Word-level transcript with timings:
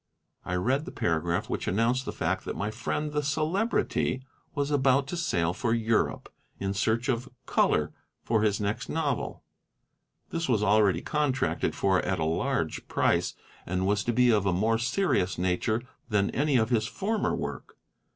I 0.43 0.55
read 0.55 0.85
the 0.85 0.91
paragraph, 0.91 1.47
which 1.47 1.67
announced 1.67 2.05
the 2.05 2.11
fact 2.11 2.43
that 2.45 2.55
my 2.55 2.71
friend 2.71 3.11
the 3.11 3.21
Celebrity 3.21 4.23
was 4.55 4.71
about 4.71 5.05
to 5.09 5.15
sail 5.15 5.53
for 5.53 5.75
Europe 5.75 6.27
in 6.59 6.73
search 6.73 7.07
of 7.07 7.29
"color" 7.45 7.93
for 8.23 8.41
his 8.41 8.59
next 8.59 8.89
novel; 8.89 9.43
this 10.31 10.49
was 10.49 10.63
already 10.63 11.01
contracted 11.01 11.75
for 11.75 11.99
at 12.01 12.17
a 12.17 12.23
large 12.25 12.87
price, 12.87 13.35
and 13.63 13.85
was 13.85 14.03
to 14.05 14.11
be 14.11 14.31
of 14.31 14.47
a 14.47 14.53
more 14.53 14.79
serious 14.79 15.37
nature 15.37 15.83
than 16.09 16.31
any 16.31 16.57
of 16.57 16.71
his 16.71 16.87
former 16.87 17.35
work. 17.35 17.77